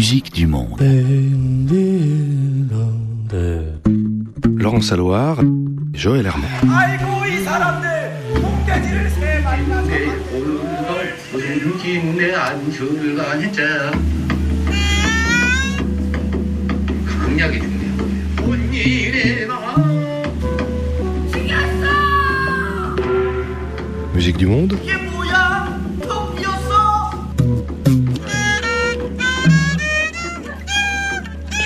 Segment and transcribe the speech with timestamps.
[0.00, 0.80] musique du monde.
[4.56, 5.40] Laurence Alloire,
[5.92, 6.48] Joël Herman.
[24.14, 24.78] Musique du monde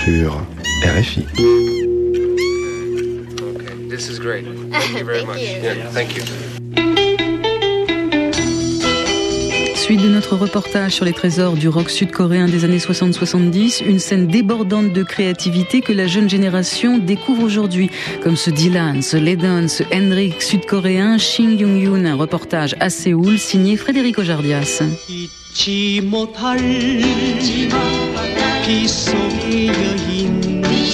[0.05, 0.39] sur
[0.83, 1.25] RFI.
[3.89, 4.45] This is great.
[4.71, 5.39] Thank you very much.
[5.39, 6.23] Yeah, thank you.
[9.77, 14.27] Suite de notre reportage sur les trésors du rock sud-coréen des années 60-70, une scène
[14.27, 17.91] débordante de créativité que la jeune génération découvre aujourd'hui,
[18.23, 23.77] comme ce Dylan, ce Ledon, ce Hendrik sud-coréen, Shin Young-yoon, un reportage à Séoul signé
[23.77, 24.83] Frédéric Ojardias.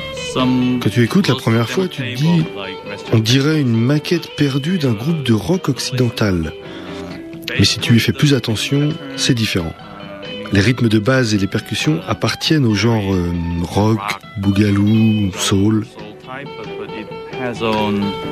[0.33, 2.43] Quand tu écoutes la première fois, tu te dis,
[3.11, 6.53] on dirait une maquette perdue d'un groupe de rock occidental.
[7.57, 9.73] Mais si tu y fais plus attention, c'est différent.
[10.53, 13.31] Les rythmes de base et les percussions appartiennent au genre euh,
[13.63, 13.99] rock,
[14.37, 15.85] boogaloo, soul,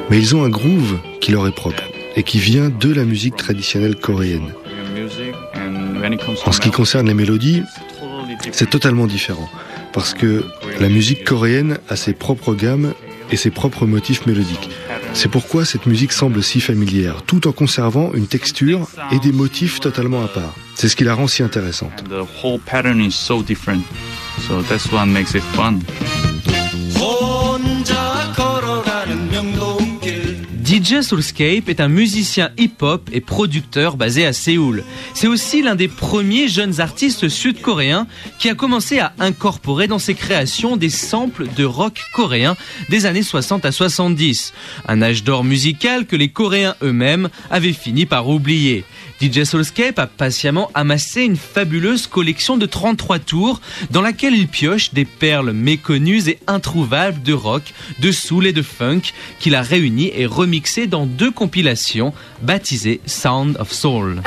[0.10, 1.84] mais ils ont un groove qui leur est propre
[2.16, 4.54] et qui vient de la musique traditionnelle coréenne.
[6.46, 7.64] En ce qui concerne les mélodies,
[8.52, 9.50] c'est totalement différent
[9.94, 10.44] parce que
[10.80, 12.94] la musique coréenne a ses propres gammes
[13.32, 14.70] et ses propres motifs mélodiques.
[15.14, 19.80] C'est pourquoi cette musique semble si familière, tout en conservant une texture et des motifs
[19.80, 20.56] totalement à part.
[20.76, 22.04] C'est ce qui la rend si intéressante.
[30.80, 34.86] DJ Soulscape est un musicien hip-hop et producteur basé à Séoul.
[35.14, 38.08] C'est aussi l'un des premiers jeunes artistes sud-coréens
[38.38, 42.56] qui a commencé à incorporer dans ses créations des samples de rock coréen
[42.90, 44.54] des années 60 à 70.
[44.88, 48.86] Un âge d'or musical que les Coréens eux-mêmes avaient fini par oublier.
[49.22, 54.94] DJ Soulscape a patiemment amassé une fabuleuse collection de 33 tours dans laquelle il pioche
[54.94, 59.02] des perles méconnues et introuvables de rock, de soul et de funk
[59.40, 64.22] qu'il a réunies et remixées dans deux compilations baptisées Sound of Soul.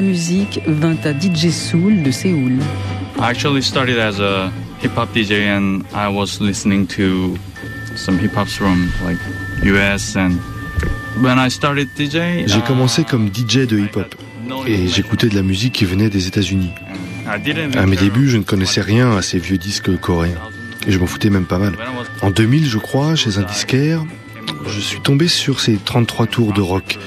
[0.00, 2.52] La musique vint à DJ Soul de Séoul
[3.18, 4.50] I actually started as a
[4.82, 7.36] hip hop DJ and I was listening to
[7.96, 9.18] some hip hops from like
[9.62, 10.38] US and
[11.22, 14.14] when I started DJ J'ai uh, commencé comme DJ de hip-hop
[14.66, 16.70] et j'écoutais de la musique qui venait des États-Unis.
[17.26, 20.38] I didn't À mes débuts, je ne connaissais rien à ces vieux disques coréens
[20.86, 21.74] et je m'en foutais même pas mal.
[22.22, 24.02] En 2000, je crois, chez un disquaire,
[24.66, 26.98] je suis tombé sur ces 33 tours de rock.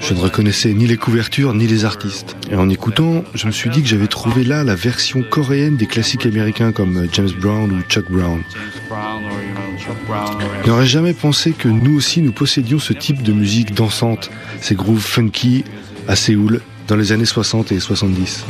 [0.00, 2.36] Je ne reconnaissais ni les couvertures ni les artistes.
[2.50, 5.86] Et en écoutant, je me suis dit que j'avais trouvé là la version coréenne des
[5.86, 8.42] classiques américains comme James Brown ou Chuck Brown.
[10.64, 14.74] Je n'aurais jamais pensé que nous aussi nous possédions ce type de musique dansante, ces
[14.74, 15.64] grooves funky
[16.08, 18.44] à Séoul dans les années 60 et 70.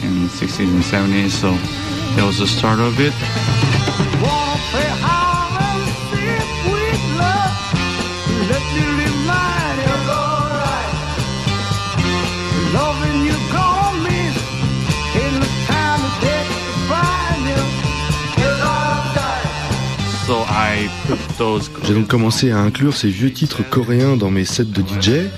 [21.84, 25.28] J'ai donc commencé à inclure ces vieux titres coréens dans mes sets de DJ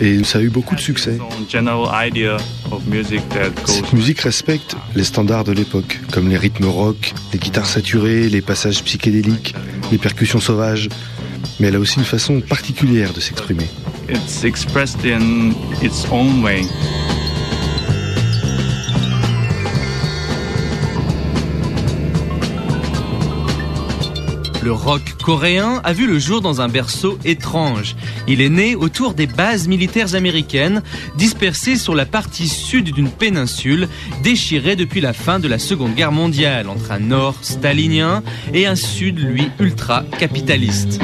[0.00, 1.18] et ça a eu beaucoup de succès.
[3.66, 8.40] Cette musique respecte les standards de l'époque, comme les rythmes rock, les guitares saturées, les
[8.40, 9.54] passages psychédéliques,
[9.90, 10.88] les percussions sauvages.
[11.60, 13.66] Mais elle a aussi une façon particulière de s'exprimer.
[14.08, 16.64] it's expressed in its own way
[24.62, 27.94] Le rock coréen a vu le jour dans un berceau étrange.
[28.26, 30.82] Il est né autour des bases militaires américaines,
[31.16, 33.88] dispersées sur la partie sud d'une péninsule,
[34.22, 38.22] déchirée depuis la fin de la Seconde Guerre mondiale, entre un nord stalinien
[38.52, 41.00] et un sud, lui, ultra-capitaliste.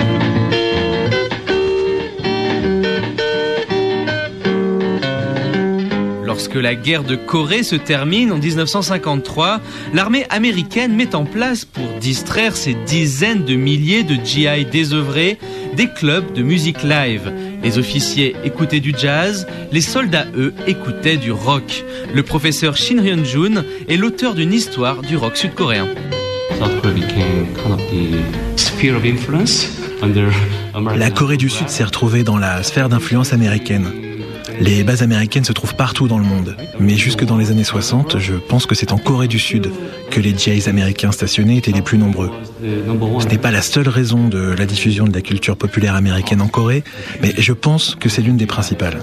[6.58, 9.60] La guerre de Corée se termine en 1953,
[9.92, 15.38] l'armée américaine met en place, pour distraire ses dizaines de milliers de GI désœuvrés,
[15.76, 17.32] des clubs de musique live.
[17.62, 21.84] Les officiers écoutaient du jazz, les soldats, eux, écoutaient du rock.
[22.14, 25.88] Le professeur Shin Hyun-jun est l'auteur d'une histoire du rock sud-coréen.
[30.96, 34.03] La Corée du Sud s'est retrouvée dans la sphère d'influence américaine.
[34.60, 38.18] Les bases américaines se trouvent partout dans le monde, mais jusque dans les années 60,
[38.18, 39.70] je pense que c'est en Corée du Sud
[40.10, 42.30] que les GIs américains stationnés étaient les plus nombreux.
[42.62, 46.48] Ce n'est pas la seule raison de la diffusion de la culture populaire américaine en
[46.48, 46.84] Corée,
[47.20, 48.98] mais je pense que c'est l'une des principales.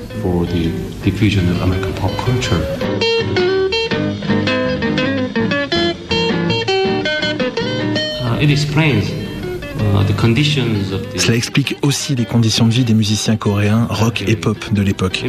[11.18, 15.24] Cela explique aussi les conditions de vie des musiciens coréens rock et pop de l'époque.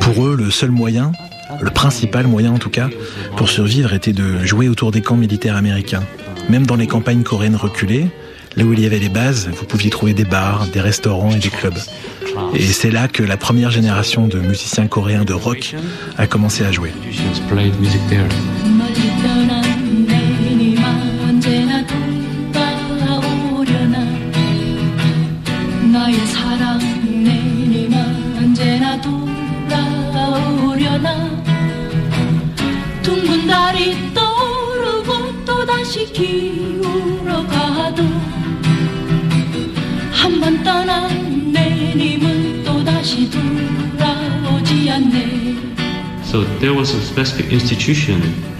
[0.00, 1.12] Pour eux, le seul moyen,
[1.60, 2.88] le principal moyen en tout cas,
[3.36, 6.02] pour survivre était de jouer autour des camps militaires américains.
[6.48, 8.06] Même dans les campagnes coréennes reculées,
[8.56, 11.38] là où il y avait les bases, vous pouviez trouver des bars, des restaurants et
[11.38, 11.78] des clubs.
[12.54, 15.74] Et c'est là que la première génération de musiciens coréens de rock
[16.18, 16.92] a commencé à jouer.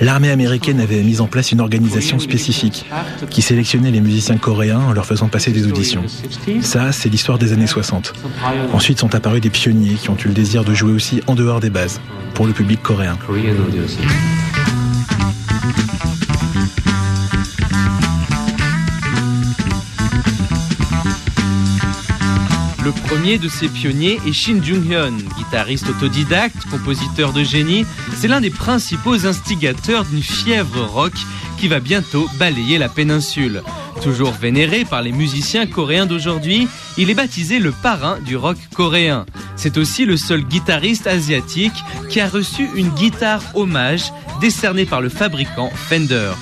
[0.00, 2.84] L'armée américaine avait mis en place une organisation spécifique
[3.30, 6.04] qui sélectionnait les musiciens coréens en leur faisant passer des auditions.
[6.60, 8.12] Ça, c'est l'histoire des années 60.
[8.74, 11.60] Ensuite sont apparus des pionniers qui ont eu le désir de jouer aussi en dehors
[11.60, 12.02] des bases,
[12.34, 13.16] pour le public coréen.
[22.84, 27.86] Le premier de ces pionniers est Shin Jung-hyun, guitariste autodidacte, compositeur de génie.
[28.16, 31.12] C'est l'un des principaux instigateurs d'une fièvre rock
[31.58, 33.62] qui va bientôt balayer la péninsule.
[34.02, 36.66] Toujours vénéré par les musiciens coréens d'aujourd'hui,
[36.98, 39.26] il est baptisé le parrain du rock coréen.
[39.54, 45.08] C'est aussi le seul guitariste asiatique qui a reçu une guitare hommage décernée par le
[45.08, 46.32] fabricant Fender.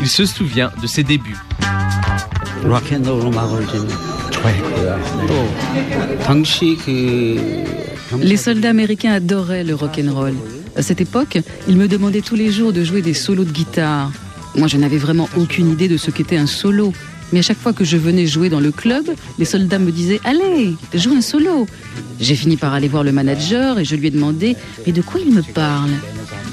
[0.00, 1.36] Il se souvient de ses débuts.
[8.20, 10.34] Les soldats américains adoraient le rock'n'roll.
[10.76, 11.38] À cette époque,
[11.68, 14.10] ils me demandaient tous les jours de jouer des solos de guitare.
[14.56, 16.92] Moi, je n'avais vraiment aucune idée de ce qu'était un solo.
[17.32, 19.04] Mais à chaque fois que je venais jouer dans le club,
[19.38, 21.66] les soldats me disaient Allez, joue un solo.
[22.20, 24.56] J'ai fini par aller voir le manager et je lui ai demandé
[24.86, 25.90] Mais de quoi il me parle?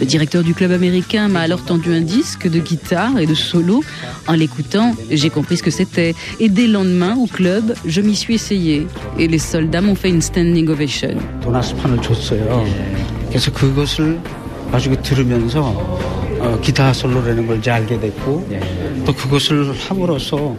[0.00, 3.82] Le directeur du club américain m'a alors tendu un disque de guitare et de solo.
[4.26, 6.14] En l'écoutant, j'ai compris ce que c'était.
[6.40, 8.86] Et dès le lendemain, au club, je m'y suis essayé.
[9.18, 11.16] Et les soldats m'ont fait une standing ovation.
[13.28, 14.20] 그래서 그것을
[14.70, 15.60] 가지고 들으면서
[16.40, 18.48] 어, 기타 솔로라는 걸 이제 알게 됐고
[19.06, 20.56] 또 그것을 함으로써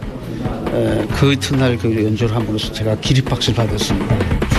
[0.74, 4.49] 에, 그 이튿날 그 연주를 함으로써 제가 기립박수를 받았습니다.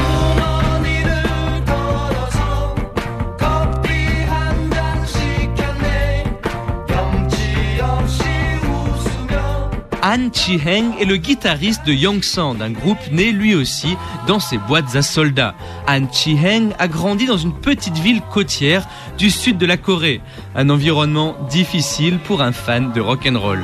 [10.12, 13.98] Han Chi-heng est le guitariste de Yongsan, un groupe né lui aussi
[14.28, 15.56] dans ses boîtes à soldats.
[15.88, 20.22] Han Chi-heng a grandi dans une petite ville côtière du sud de la Corée,
[20.56, 23.64] un environnement difficile pour un fan de rock'n'roll.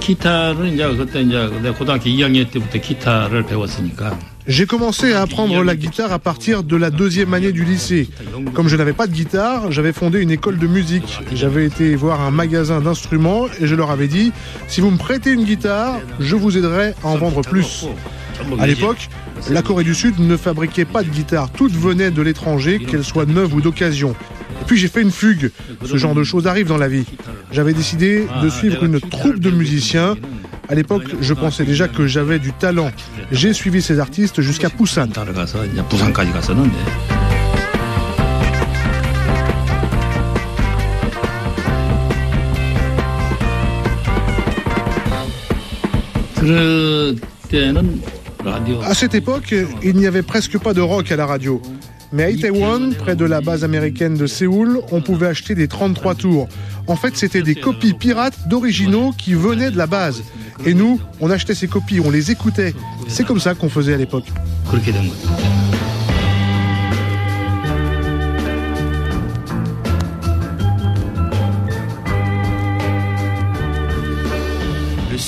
[0.00, 4.16] 기타를 이제 그때 이제 내 고등학교 2학년 때부터 기타를 배웠으니까
[4.47, 8.07] j'ai commencé à apprendre la guitare à partir de la deuxième année du lycée.
[8.53, 11.19] Comme je n'avais pas de guitare, j'avais fondé une école de musique.
[11.33, 14.31] J'avais été voir un magasin d'instruments et je leur avais dit,
[14.69, 17.87] si vous me prêtez une guitare, je vous aiderai à en vendre plus.
[18.57, 19.09] À l'époque,
[19.49, 21.51] la Corée du Sud ne fabriquait pas de guitare.
[21.51, 24.15] Toutes venaient de l'étranger, qu'elles soient neuves ou d'occasion.
[24.61, 25.51] Et puis j'ai fait une fugue.
[25.83, 27.05] Ce genre de choses arrive dans la vie.
[27.51, 30.15] J'avais décidé de suivre une troupe de musiciens.
[30.69, 32.91] À l'époque, je pensais déjà que j'avais du talent.
[33.31, 35.07] J'ai suivi ces artistes jusqu'à Busan.
[48.83, 51.61] À cette époque, il n'y avait presque pas de rock à la radio.
[52.13, 56.15] Mais à Itaewon, près de la base américaine de Séoul, on pouvait acheter des 33
[56.15, 56.47] tours.
[56.87, 60.23] En fait, c'était des copies pirates d'originaux qui venaient de la base.
[60.65, 62.73] Et nous, on achetait ces copies, on les écoutait.
[63.07, 64.25] C'est comme ça qu'on faisait à l'époque.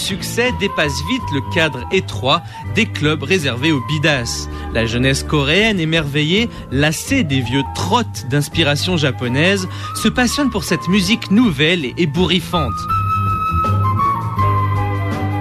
[0.10, 2.42] Succès dépasse vite le cadre étroit
[2.74, 4.48] des clubs réservés aux bidas.
[4.74, 9.68] La jeunesse coréenne émerveillée, lassée des vieux trottes d'inspiration japonaise,
[10.02, 12.74] se passionne pour cette musique nouvelle et ébouriffante.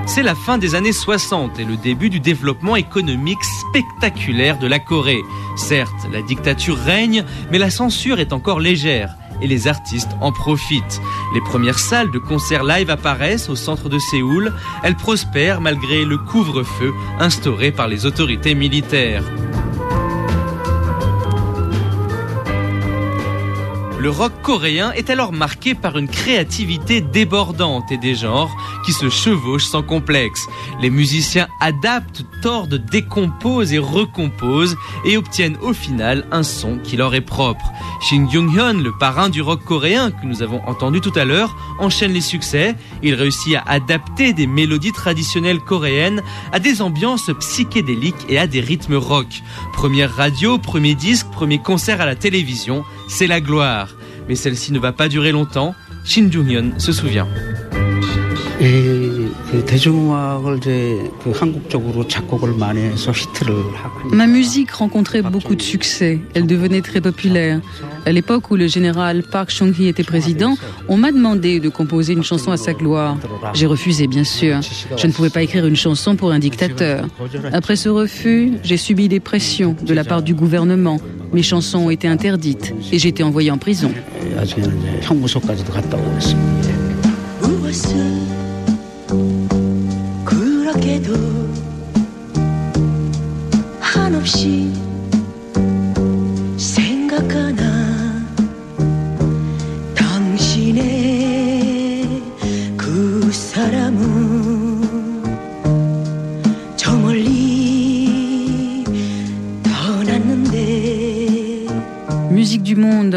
[0.06, 4.80] C'est la fin des années 60 et le début du développement économique spectaculaire de la
[4.80, 5.22] Corée.
[5.56, 11.00] Certes, la dictature règne, mais la censure est encore légère et les artistes en profitent.
[11.35, 14.52] Les premières salles de concert live apparaissent au centre de Séoul.
[14.83, 19.25] Elles prospèrent malgré le couvre-feu instauré par les autorités militaires.
[24.08, 29.10] Le rock coréen est alors marqué par une créativité débordante et des genres qui se
[29.10, 30.46] chevauchent sans complexe.
[30.80, 37.14] Les musiciens adaptent, tordent, décomposent et recomposent et obtiennent au final un son qui leur
[37.14, 37.70] est propre.
[38.00, 42.14] Shin Jung-hyun, le parrain du rock coréen que nous avons entendu tout à l'heure, enchaîne
[42.14, 42.76] les succès.
[43.02, 46.22] Il réussit à adapter des mélodies traditionnelles coréennes
[46.52, 49.42] à des ambiances psychédéliques et à des rythmes rock.
[49.74, 53.88] Première radio, premier disque, premier concert à la télévision, c'est la gloire.
[54.28, 55.74] Mais celle-ci ne va pas durer longtemps.
[56.04, 57.26] Shin Jung-hyun se souvient.
[64.12, 66.20] Ma musique rencontrait beaucoup de succès.
[66.34, 67.60] Elle devenait très populaire.
[68.04, 70.56] À l'époque où le général Park Chung-hee était président,
[70.88, 73.16] on m'a demandé de composer une chanson à sa gloire.
[73.54, 74.58] J'ai refusé, bien sûr.
[74.96, 77.06] Je ne pouvais pas écrire une chanson pour un dictateur.
[77.52, 80.98] Après ce refus, j'ai subi des pressions de la part du gouvernement.
[81.33, 83.91] Mes chansons ont été interdites et j'ai été envoyé en prison.
[90.25, 91.13] 그렇게도
[93.79, 94.71] 한없이
[96.57, 98.25] 생각하나
[99.95, 100.88] 당신의
[102.77, 104.56] 그 사람은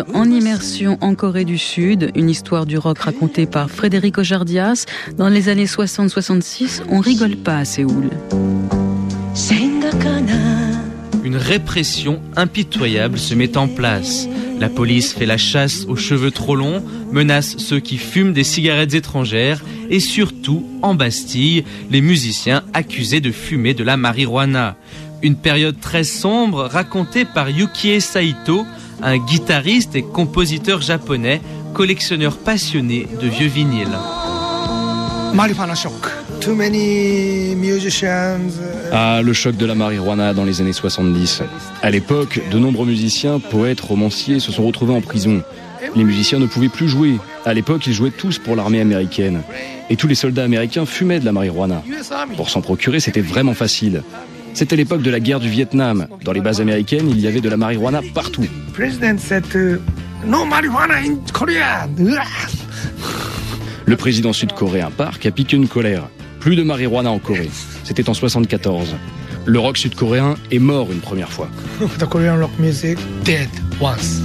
[0.08, 4.86] Monde en immersion en Corée du Sud, une histoire du rock racontée par Frédéric Ojardias.
[5.18, 8.10] Dans les années 60-66, on rigole pas à Séoul.
[11.24, 14.28] Une répression impitoyable se met en place.
[14.60, 18.94] La police fait la chasse aux cheveux trop longs, menace ceux qui fument des cigarettes
[18.94, 24.76] étrangères et surtout, en Bastille, les musiciens accusés de fumer de la marijuana.
[25.22, 28.66] Une période très sombre racontée par Yukie Saito,
[29.02, 31.42] un guitariste et compositeur japonais,
[31.74, 33.98] collectionneur passionné de vieux vinyles.
[38.92, 41.44] Ah, le choc de la marijuana dans les années 70.
[41.82, 45.42] À l'époque, de nombreux musiciens, poètes, romanciers se sont retrouvés en prison.
[45.96, 47.18] Les musiciens ne pouvaient plus jouer.
[47.46, 49.42] À l'époque, ils jouaient tous pour l'armée américaine.
[49.90, 51.84] Et tous les soldats américains fumaient de la marijuana.
[52.36, 54.04] Pour s'en procurer, c'était vraiment facile.
[54.54, 56.08] C'était l'époque de la guerre du Vietnam.
[56.24, 58.46] Dans les bases américaines, il y avait de la marijuana partout.
[63.86, 66.10] Le président sud-coréen Park a piqué une colère.
[66.40, 67.52] Plus de marijuana en Corée.
[67.84, 68.96] C'était en 74.
[69.46, 71.48] Le rock sud-coréen est mort une première fois.
[72.00, 74.20] The Korean rock music dead once.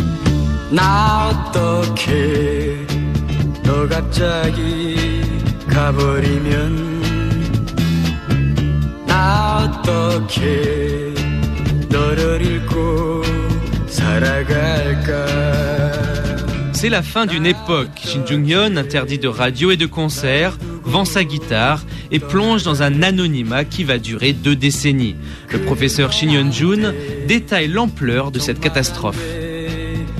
[16.72, 17.88] C'est la fin d'une époque.
[18.04, 23.02] Shin Jung-hyun, interdit de radio et de concert, vend sa guitare et plonge dans un
[23.02, 25.16] anonymat qui va durer deux décennies.
[25.50, 26.92] Le professeur Shin Yeon-jun
[27.26, 29.18] détaille l'ampleur de cette catastrophe.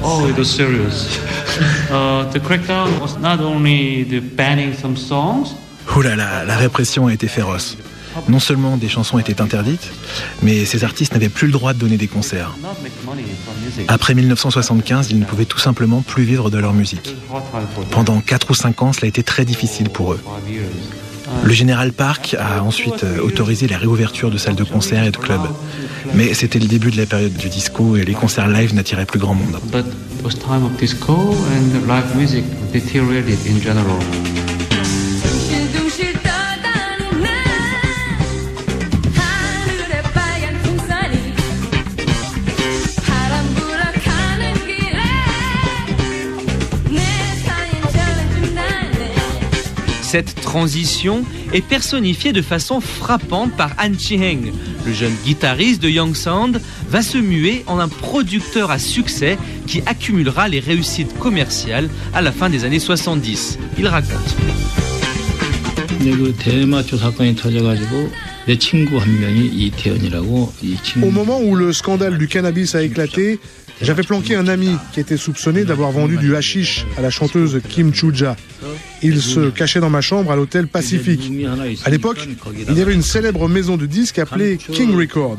[0.02, 1.18] Oh, it was serious.
[1.90, 5.54] Uh, the crackdown was not only the banning some songs.
[5.96, 7.78] Ouh là là, la répression a été féroce.
[8.28, 9.90] Non seulement des chansons étaient interdites,
[10.42, 12.56] mais ces artistes n'avaient plus le droit de donner des concerts.
[13.88, 17.14] Après 1975, ils ne pouvaient tout simplement plus vivre de leur musique.
[17.90, 20.20] Pendant 4 ou 5 ans, cela a été très difficile pour eux.
[21.44, 25.16] Le général Park a ensuite euh, autorisé la réouverture de salles de concert et de
[25.16, 25.49] clubs.
[26.14, 29.18] Mais c'était le début de la période du disco et les concerts live n'attiraient plus
[29.18, 29.58] grand monde.
[50.16, 54.50] Cette transition est personnifiée de façon frappante par Han Chi-heng.
[54.87, 56.58] Le jeune guitariste de Young Sound
[56.88, 62.32] va se muer en un producteur à succès qui accumulera les réussites commerciales à la
[62.32, 63.58] fin des années 70.
[63.78, 64.37] Il raconte.
[71.02, 73.38] Au moment où le scandale du cannabis a éclaté,
[73.83, 77.92] j'avais planqué un ami qui était soupçonné d'avoir vendu du hashish à la chanteuse Kim
[77.92, 78.37] Chuja.
[79.02, 81.30] Il se cachait dans ma chambre à l'hôtel Pacifique.
[81.85, 82.26] À l'époque,
[82.68, 85.37] il y avait une célèbre maison de disques appelée King Record.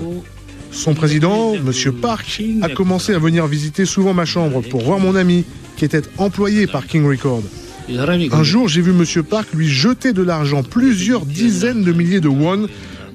[0.71, 1.71] Son président, M.
[1.93, 6.03] Park, a commencé à venir visiter souvent ma chambre pour voir mon ami, qui était
[6.17, 7.41] employé par King Record.
[7.89, 9.23] Un jour, j'ai vu M.
[9.23, 12.67] Park lui jeter de l'argent, plusieurs dizaines de milliers de won.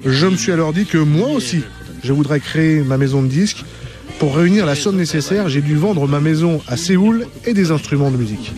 [0.05, 1.61] Je me suis alors dit que moi aussi,
[2.03, 3.63] je voudrais créer ma maison de disques
[4.23, 8.09] pour réunir la somme nécessaire, j'ai dû vendre ma maison à Séoul et des instruments
[8.09, 8.53] de musique.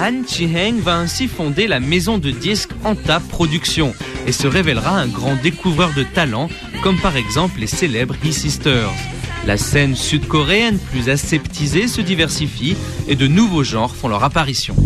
[0.00, 3.92] Han Chiheng va ainsi fonder la maison de disques Anta Productions
[4.28, 6.48] et se révélera un grand découvreur de talents,
[6.84, 8.92] comme par exemple les célèbres He Sisters.
[9.46, 12.76] La scène sud-coréenne plus aseptisée se diversifie
[13.08, 14.76] et de nouveaux genres font leur apparition.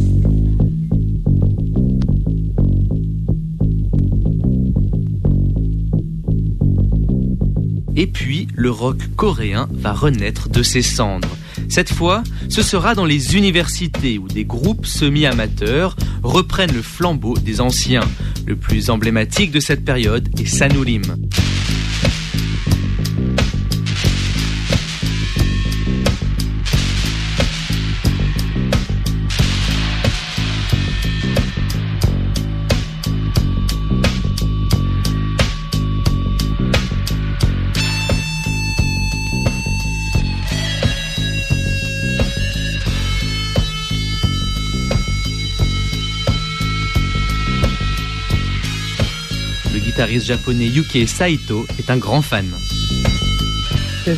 [7.96, 11.36] Et puis, le rock coréen va renaître de ses cendres.
[11.68, 17.60] Cette fois, ce sera dans les universités où des groupes semi-amateurs reprennent le flambeau des
[17.60, 18.08] anciens.
[18.46, 21.02] Le plus emblématique de cette période est Sanurim.
[49.94, 52.52] Guitariste japonais Yukie Saito est un grand fan.
[54.04, 54.10] Uh.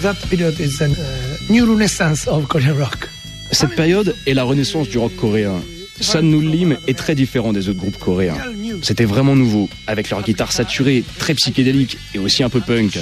[3.52, 5.60] Cette période est la renaissance du rock coréen.
[6.00, 8.38] Sun Nul Lim est très différent des autres groupes coréens.
[8.80, 12.98] C'était vraiment nouveau, avec leur guitare saturée, très psychédélique et aussi un peu punk.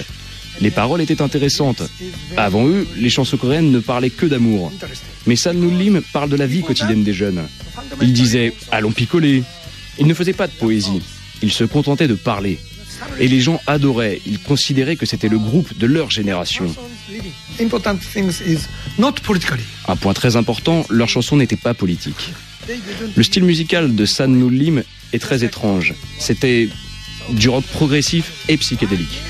[0.61, 1.85] Les paroles étaient intéressantes.
[2.37, 4.73] Avant eux, les chansons coréennes ne parlaient que d'amour.
[5.29, 7.47] Mais Sun Nul Lim parle de la vie quotidienne des jeunes.
[8.03, 9.45] Il disait «allons picoler».
[10.01, 11.01] Il ne faisait pas de poésie.
[11.43, 12.59] Il se contentait de parler.
[13.19, 14.21] Et les gens adoraient.
[14.27, 16.75] Ils considéraient que c'était le groupe de leur génération.
[19.87, 22.33] Un point très important, leurs chansons n'étaient pas politiques.
[23.15, 25.95] Le style musical de San Lim est très étrange.
[26.19, 26.69] C'était
[27.31, 29.21] du rock progressif et psychédélique.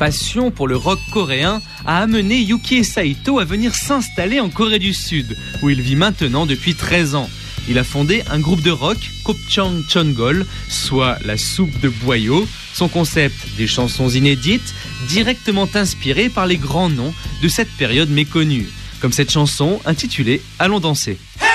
[0.00, 4.94] Passion pour le rock coréen a amené Yukie Saito à venir s'installer en Corée du
[4.94, 7.28] Sud, où il vit maintenant depuis 13 ans.
[7.68, 12.48] Il a fondé un groupe de rock, Kopchang Chongol, soit la soupe de boyau.
[12.72, 14.74] Son concept, des chansons inédites,
[15.06, 18.70] directement inspirées par les grands noms de cette période méconnue.
[19.02, 21.18] Comme cette chanson intitulée Allons danser.
[21.42, 21.49] 나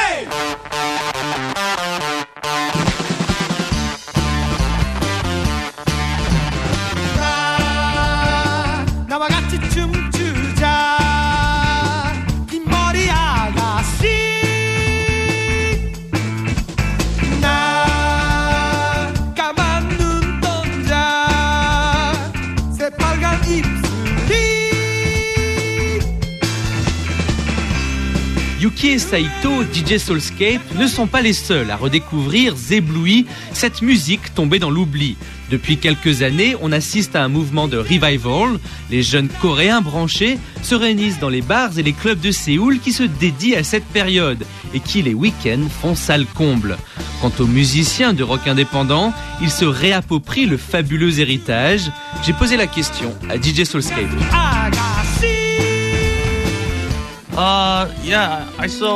[28.99, 34.69] Saito, DJ Soulscape, ne sont pas les seuls à redécouvrir, éblouis, cette musique tombée dans
[34.69, 35.17] l'oubli.
[35.51, 38.59] Depuis quelques années, on assiste à un mouvement de revival.
[38.89, 42.93] Les jeunes coréens branchés se réunissent dans les bars et les clubs de Séoul qui
[42.93, 46.77] se dédient à cette période et qui, les week-ends, font salle comble.
[47.21, 51.91] Quant aux musiciens de rock indépendant, ils se réapproprient le fabuleux héritage.
[52.23, 54.94] J'ai posé la question à DJ Soulscape.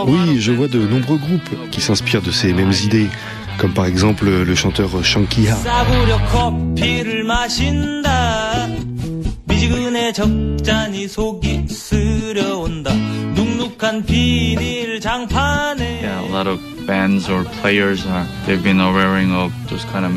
[0.08, 3.08] Oui, je vois de nombreux groupes qui s'inspirent de ces mêmes idées,
[3.58, 5.56] comme par exemple le chanteur Shankiha.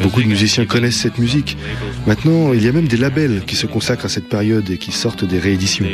[0.03, 1.57] Beaucoup de musiciens connaissent cette musique.
[2.07, 4.93] Maintenant, il y a même des labels qui se consacrent à cette période et qui
[4.93, 5.87] sortent des rééditions.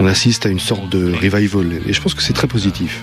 [0.00, 3.02] On assiste à une sorte de revival et je pense que c'est très positif.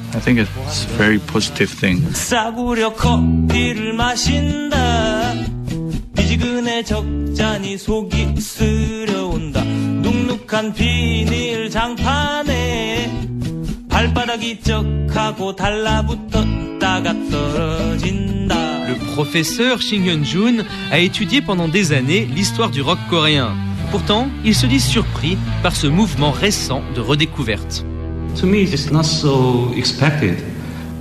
[18.87, 23.55] Le professeur Shin Hyun-jun a étudié pendant des années l'histoire du rock coréen.
[23.91, 27.85] Pourtant, il se dit surpris par ce mouvement récent de redécouverte.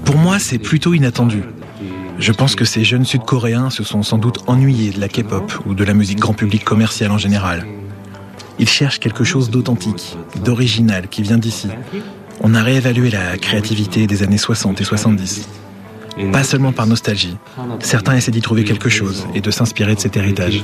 [0.05, 1.43] Pour moi, c'est plutôt inattendu.
[2.19, 5.73] Je pense que ces jeunes Sud-Coréens se sont sans doute ennuyés de la K-pop ou
[5.73, 7.65] de la musique grand public commerciale en général.
[8.59, 11.69] Ils cherchent quelque chose d'authentique, d'original, qui vient d'ici.
[12.41, 15.49] On a réévalué la créativité des années 60 et 70.
[16.33, 17.37] Pas seulement par nostalgie.
[17.81, 20.63] Certains essaient d'y trouver quelque chose et de s'inspirer de cet héritage.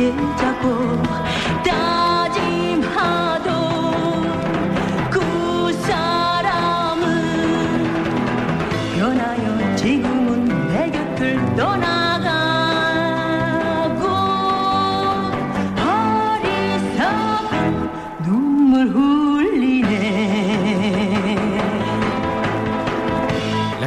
[0.00, 0.49] 夜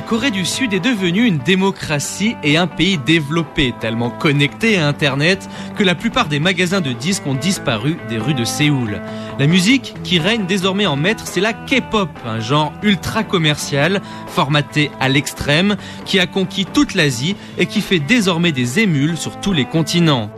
[0.08, 5.50] Corée du Sud est devenue une démocratie et un pays développé, tellement connecté à Internet
[5.78, 9.02] que la plupart des magasins de disques ont disparu des rues de Séoul.
[9.40, 14.92] La musique qui règne désormais en maître, c'est la K-pop, un genre ultra commercial, formaté
[15.00, 19.54] à l'extrême, qui a conquis toute l'Asie et qui fait désormais des émules sur tous
[19.54, 20.30] les continents.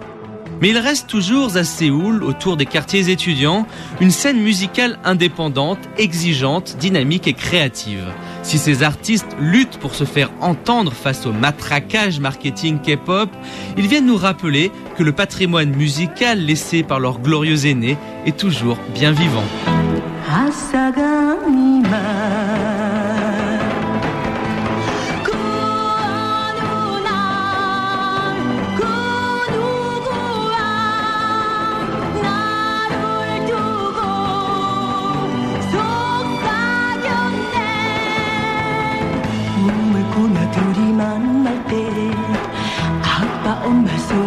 [0.62, 3.68] Mais il reste toujours à Séoul, autour des quartiers étudiants,
[4.00, 8.06] une scène musicale indépendante, exigeante, dynamique et créative.
[8.46, 13.28] Si ces artistes luttent pour se faire entendre face au matraquage marketing K-pop,
[13.76, 18.78] ils viennent nous rappeler que le patrimoine musical laissé par leurs glorieux aînés est toujours
[18.94, 19.44] bien vivant.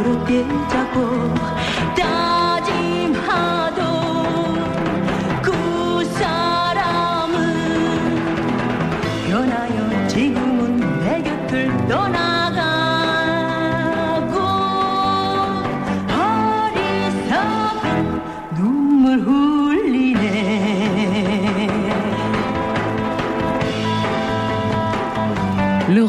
[0.09, 1.05] 路跌加过，
[1.94, 2.73] 打击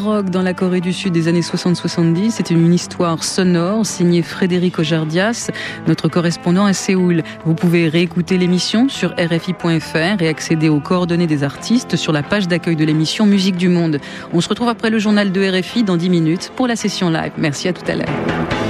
[0.00, 2.30] dans la Corée du Sud des années 60-70.
[2.30, 5.50] C'était une histoire sonore signée Frédéric Ojardias,
[5.86, 7.22] notre correspondant à Séoul.
[7.44, 12.48] Vous pouvez réécouter l'émission sur RFI.fr et accéder aux coordonnées des artistes sur la page
[12.48, 13.98] d'accueil de l'émission Musique du Monde.
[14.32, 17.32] On se retrouve après le journal de RFI dans 10 minutes pour la session live.
[17.36, 18.69] Merci à tout à l'heure.